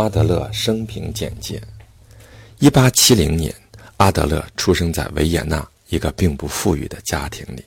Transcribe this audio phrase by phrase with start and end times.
[0.00, 1.60] 阿德勒生平简介：
[2.58, 3.54] 一八七零年，
[3.98, 7.62] 阿德勒出生在维也纳一个并不富裕的家庭里，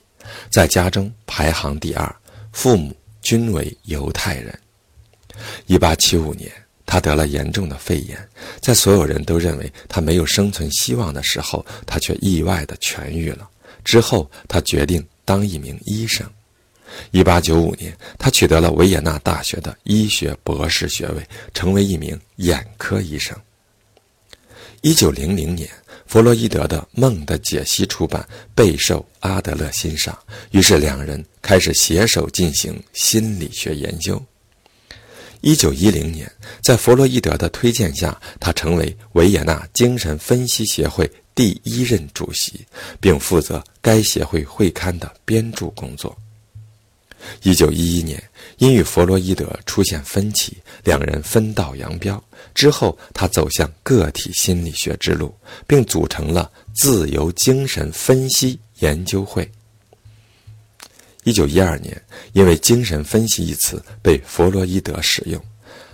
[0.50, 2.12] 在家中排行第二，
[2.50, 2.92] 父母
[3.22, 4.52] 均为犹太人。
[5.66, 6.50] 一八七五年，
[6.84, 8.18] 他得了严重的肺炎，
[8.60, 13.48] 在所有人都认为他没有生存希望的时候，他却意外的痊愈了。
[13.84, 16.28] 之后，他决定当一名医生。
[17.10, 23.36] 一八九五年，他取得了维也纳大学的医学博士学位，成为一名眼科医生。
[24.82, 25.68] 一九零零年，
[26.06, 30.18] 弗洛伊德的《梦的解析》出版，备受阿德勒欣赏，
[30.50, 34.22] 于是两人开始携手进行心理学研究。
[35.40, 36.30] 一九一零年，
[36.62, 42.60] 在弗洛伊德的推荐下，他成为维也纳精神分析协会第一任主席，
[43.00, 46.16] 并负责该协会会刊的编著工作。
[47.42, 48.22] 一九一一年，
[48.58, 52.22] 因与弗洛伊德出现分歧，两人分道扬镳。
[52.54, 55.34] 之后，他走向个体心理学之路，
[55.66, 59.50] 并组成了自由精神分析研究会。
[61.24, 62.00] 一九一二年，
[62.34, 65.42] 因为“精神分析”一词被弗洛伊德使用，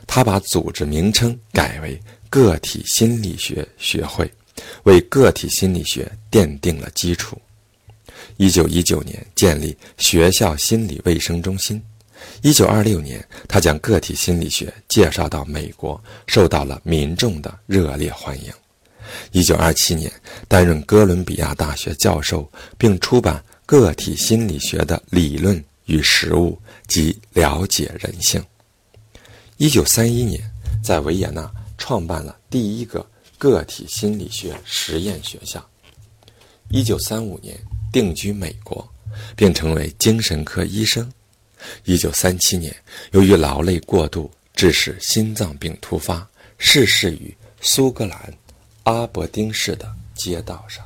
[0.07, 4.29] 他把组织名称改为个体心理学学会，
[4.83, 7.41] 为个体心理学奠定了基础。
[8.41, 11.79] 一九一九年建立学校心理卫生中心。
[12.41, 18.51] 一九二六年，他将个体心理学介绍到美国，受到了民众的热烈欢迎。
[19.33, 20.11] 一九二七年，
[20.49, 28.41] 担任哥伦比亚大学教授，并出版《个体心理学的理论与实务及了解人性》。
[29.59, 30.43] 一九三一年，
[30.83, 35.63] 在维也纳创办了第一个个体心理学实验学校。
[36.71, 37.55] 一九三五年。
[37.93, 38.87] 定居美国，
[39.37, 41.11] 并成为精神科医生。
[41.85, 42.75] 一九三七年，
[43.13, 46.27] 由于劳累过度，致使心脏病突发，
[46.59, 48.35] 逝世于苏格兰
[48.85, 50.85] 阿伯丁市的街道上。